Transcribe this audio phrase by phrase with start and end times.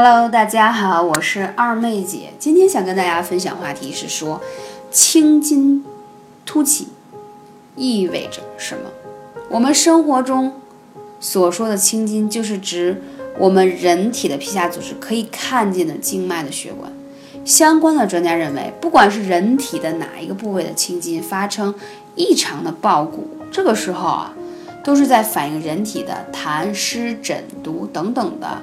[0.00, 2.32] Hello，大家好，我是二妹姐。
[2.38, 4.40] 今天想跟大家分享话题是说，
[4.92, 5.84] 青筋
[6.46, 6.86] 凸起
[7.74, 8.84] 意味着什么？
[9.50, 10.52] 我们生活中
[11.18, 13.02] 所说的青筋，就是指
[13.40, 16.92] 我们人体的皮下组织可以看见的经脉的血管。
[17.44, 21.74] 相关的专家认为，不管是人体的哪一个部位的青筋发生
[22.14, 24.32] 异常的爆鼓，这个时候啊，
[24.84, 28.62] 都是在反映人体的痰湿疹毒等等的。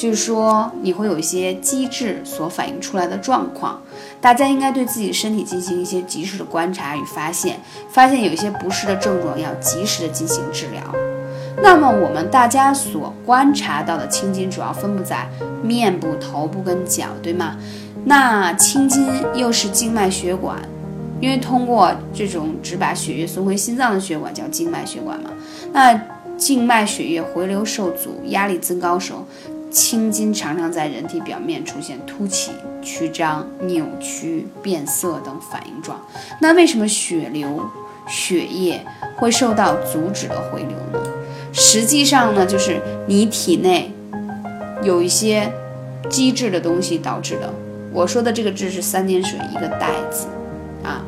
[0.00, 3.78] 就是说，你会有一些机制所反映出来的状况，
[4.18, 7.60] 大家应该对自己身体进行一些及时的观察与发现，
[7.90, 10.80] 发现有一些不适的症状，要及时的进行治疗。
[11.62, 15.28] 那么，我们大家所观察到的青筋主要分布在
[15.62, 17.58] 面部、头部跟脚，对吗？
[18.02, 20.58] 那青筋又是静脉血管，
[21.20, 25.28] 因为通过这种只把血液送回心脏的血管叫静脉血管嘛。
[25.74, 26.00] 那
[26.38, 29.26] 静脉血液回流受阻，压力增高时候。
[29.70, 32.50] 青筋常常在人体表面出现凸起、
[32.82, 36.00] 曲张、扭曲、变色等反应状。
[36.40, 37.64] 那为什么血流、
[38.08, 38.84] 血液
[39.16, 41.00] 会受到阻止的回流呢？
[41.52, 43.92] 实际上呢，就是你体内
[44.82, 45.50] 有一些
[46.08, 47.52] 机制的东西导致的。
[47.92, 50.26] 我说的这个“质”是三点水一个“带”字
[50.82, 51.04] 啊，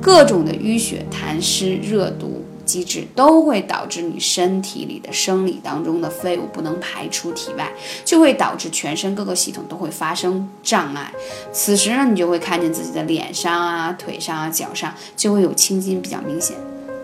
[0.00, 2.41] 各种的淤血、痰湿、热毒。
[2.64, 7.72] 机制都会导致你身体里的生理当中的废物不能排出体外，
[8.04, 11.12] 就会导致全身各个系统都会发生障碍。
[11.52, 16.56] 此时呢，你就会看见自己的脸上啊、腿上啊、脚上就会有青筋比较明显。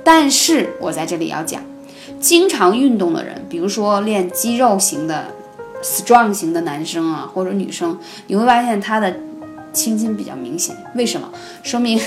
[0.05, 1.63] 但是我在这里要讲，
[2.21, 5.35] 经常运动的人，比如说练肌肉型的、
[5.83, 9.15] strong 型的男生啊或者女生，你会发现他的
[9.73, 10.75] 青筋比较明显。
[10.95, 11.31] 为什么？
[11.63, 12.01] 说明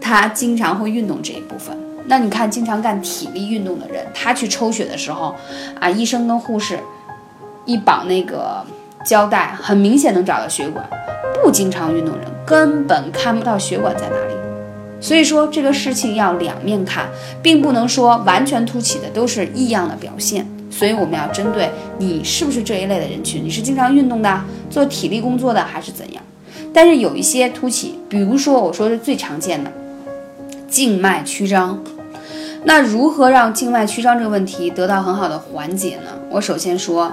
[0.00, 1.76] 他经常会运动这一部分。
[2.06, 5.34] 那你看，经常干体力运动的人，他去抽血的时候，
[5.78, 6.78] 啊，医生跟护士
[7.64, 8.64] 一绑那个
[9.04, 10.84] 胶带，很明显能找到血管。
[11.42, 14.34] 不经常运动人根本看不到血管在哪里。
[15.00, 17.08] 所以说这个事情要两面看，
[17.42, 20.46] 并不能说完全凸起的都是异样的表现。
[20.70, 26.22] 所以我们要针对你是不是这一类的人群，你是经常运动的，做体力工作的还是怎样？
[26.72, 29.72] 但是有一些凸起，比如说我说是最常见的
[30.70, 31.78] 静脉曲张。
[32.64, 36.10] 那如何让静脉曲张这个问题得到很好的缓解呢？
[36.30, 37.12] 我首先说，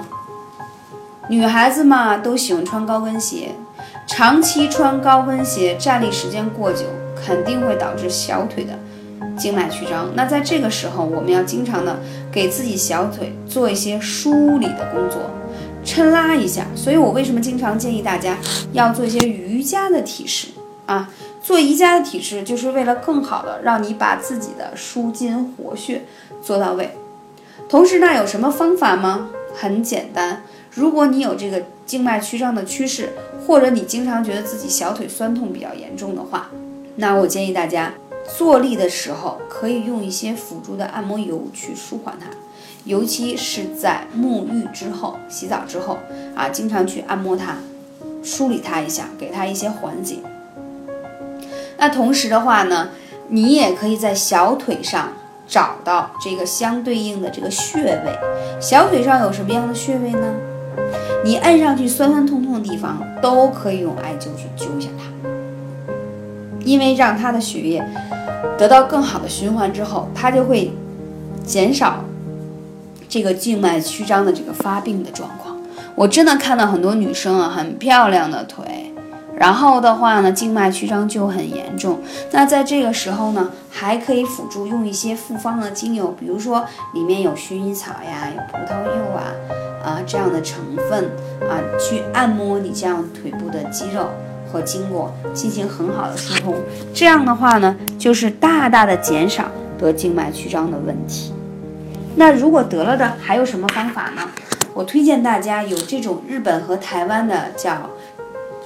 [1.29, 3.56] 女孩子嘛都喜欢穿高跟鞋，
[4.06, 6.85] 长期穿高跟鞋站立时间过久，
[7.16, 8.78] 肯定会导致小腿的
[9.38, 10.09] 静脉曲张。
[10.16, 11.97] 那在这个时候，我们要经常的
[12.29, 15.22] 给自己小腿做一些梳理的工作，
[15.85, 16.66] 抻拉一下。
[16.75, 18.38] 所以我为什么经常建议大家
[18.74, 20.47] 要做一些瑜伽的体式
[20.85, 21.09] 啊？
[21.47, 26.03] 做瑜伽的体式，就是为了更好的让你把自己的舒筋活血
[26.44, 26.90] 做到位。
[27.69, 29.30] 同时呢，有什么方法吗？
[29.56, 33.13] 很简单，如果你有这个静脉曲张的趋势，
[33.46, 36.50] 或者你经常觉得自己小腿酸痛比较严重的话，
[36.97, 37.94] 那我建议大家
[38.38, 42.28] 坐立的时候可以用一些辅助的按摩油去舒缓它，
[42.84, 45.97] 尤其是在沐浴之后、洗澡之后
[46.36, 47.56] 啊，经常去按摩它，
[48.22, 50.18] 梳理它一下，给它一些缓解。
[51.77, 52.89] 那同时的话呢，
[53.29, 55.09] 你也可以在小腿上
[55.47, 58.19] 找到这个相对应的这个穴位。
[58.59, 60.33] 小腿上有什么样的穴位呢？
[61.23, 65.05] 你按上去酸酸痛痛的地方，都可以用艾灸去灸一下它。
[66.63, 67.83] 因为让它的血液
[68.57, 70.71] 得到更好的循环之后，它就会
[71.45, 72.03] 减少
[73.07, 75.55] 这个静脉曲张的这个发病的状况。
[75.95, 78.94] 我真的看到很多女生啊，很漂亮的腿。
[79.40, 82.02] 然后的话呢，静脉曲张就很严重。
[82.31, 86.66] 那在这个时候呢，还可以辅助用一些复方的精油，比如说
[86.96, 89.22] 里面有薰衣草呀，有葡萄柚啊，
[89.86, 90.59] 啊这样的成
[90.90, 91.06] 分
[91.48, 94.09] 啊，去按摩你这样腿部的肌肉
[94.52, 96.56] 和经络，进行很好的疏通。
[96.92, 99.46] 这样的话呢，就是大大的减少
[99.78, 101.31] 得静脉曲张的问题。
[102.16, 104.24] 那如果得了的，还有什么方法呢？
[104.74, 107.88] 我推荐大家有这种日本和台湾的叫。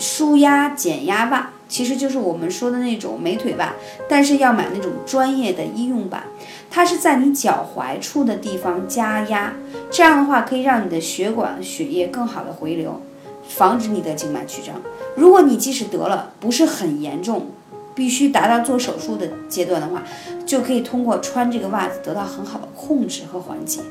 [0.02, 3.74] 舒压减压袜其实就是我们说的那种美腿袜，
[4.10, 6.24] 但是要买那种专业的医用版。
[6.70, 9.54] 它是在你脚踝处的地方加压，
[9.90, 13.02] 这样的话可以让你的血管血液更好的回流，
[13.48, 14.82] 防止你的静脉曲张。
[15.16, 17.52] 如果你即使得了不是很严重，
[17.94, 20.04] 必须达到做手术的阶段的话，
[20.46, 23.82] 就可以通过穿这个袜子得到很好的控制和缓解。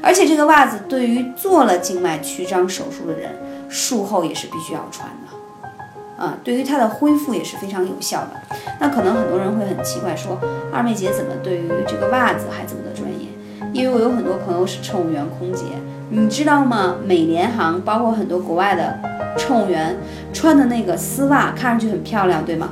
[0.00, 3.32] 而且这个袜子对于做了静脉曲张手术的人，
[3.68, 6.22] 术后也是必须要穿的。
[6.22, 8.56] 啊，对于它的恢复也是非常有效的。
[8.80, 10.36] 那可能很多人会很奇怪，说
[10.72, 13.28] 二妹姐怎么对于这个袜子还这么的专业？
[13.72, 15.64] 因为我有很多朋友是乘务员、空姐，
[16.10, 16.96] 你知道吗？
[17.04, 18.98] 美联航包括很多国外的
[19.36, 19.96] 乘务员
[20.32, 22.70] 穿的那个丝袜，看上去很漂亮，对吗？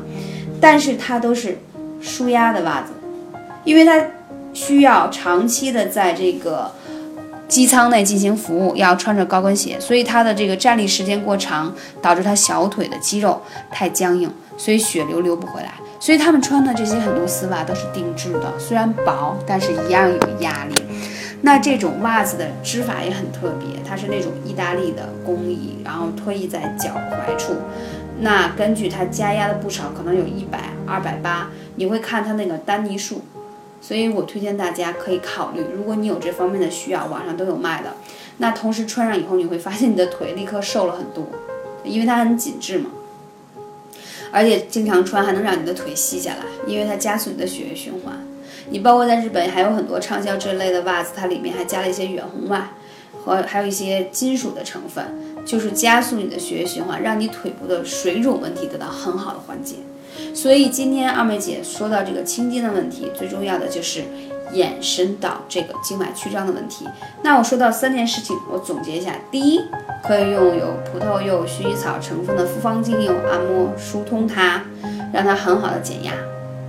[0.61, 1.59] 但是它都是
[2.01, 2.93] 舒压的袜子，
[3.63, 4.05] 因为它
[4.53, 6.73] 需要长期的在这个
[7.49, 11.73] 机舱内进行服务，要穿着高跟鞋，所以他的这个站立时间过长，
[12.03, 13.41] 导致他小腿的肌肉
[13.71, 15.73] 太僵硬，所以血流流不回来。
[15.99, 20.75] 所以他们穿的这些很多丝袜都是定制的，虽然薄，但是一样有压力。
[21.43, 27.55] 那这种袜子的织法也很特别，它是那种意大利的工艺，然后推移在脚踝处。
[28.21, 33.23] 那根据它加压的不少，可能有一百、二百八，你会看它那个丹尼数。
[33.81, 37.95] 所以我推荐大家可以考虑，如果你有这方面的需要，网上都有卖的。
[38.39, 41.25] 那同时穿上以后，你会发现你的腿立刻瘦了很多，
[41.85, 42.91] 因为它很紧致嘛。
[44.33, 48.19] 而且经常穿还能让你的腿细下来，因为它加速你的血液循环。
[48.69, 52.69] 你包括在日本还有很多畅销这类的袜子，它里面还加了一些远红外
[53.25, 55.05] 和还有一些金属的成分，
[55.47, 59.77] 就是加速你的血液循环，让你腿部的水肿问题得到很好的缓解。
[60.35, 64.05] 所以今天二妹姐说到这个青筋的问题，最重要的就是
[64.53, 66.87] 延伸到这个静脉曲张的问题。
[67.23, 69.61] 那我说到三件事情，我总结一下：第一，
[70.05, 74.63] 可以用有葡萄柚、薰衣草成分的复方精油按摩疏通它，
[75.13, 76.13] 让它很好的减压。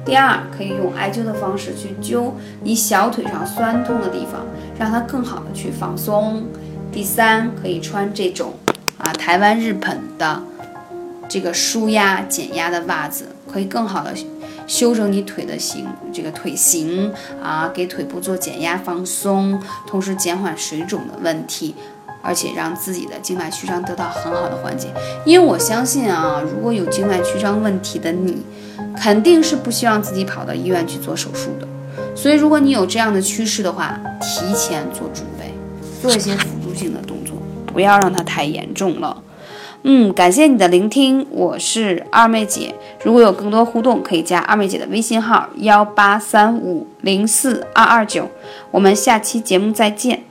[0.06, 2.32] 第二，可以用艾灸的方式去灸
[2.64, 4.46] 你小腿上酸痛的地方，
[4.80, 6.46] 让它更好的去放松。
[6.92, 8.54] 第三，可以穿这种
[8.98, 10.42] 啊台湾日本的
[11.28, 14.14] 这个舒压减压的袜子，可以更好的
[14.68, 17.12] 修整你腿的形，这个腿型
[17.42, 21.76] 啊，给腿部做减压放松，同时减缓水肿的问题。
[22.24, 24.90] 而且让自己的静脉曲张得到很好的缓解，
[25.24, 28.44] 因为我相信啊，如果有静脉曲张问题的你，
[28.98, 31.68] 肯定是不希望自己跑到医院去做手术的。
[32.14, 35.54] 所以，如果你有这样的趋势的话，提前做准备，
[36.02, 37.38] 做一些辅助性的动作，
[37.72, 39.24] 不要让它太严重了。
[39.84, 42.74] 嗯，感谢你的聆听，我是二妹姐。
[43.04, 48.28] 如果有更多互动，可以加二妹姐的微信号幺八三五零四二二九。
[48.72, 50.24] 我们下期节目再见。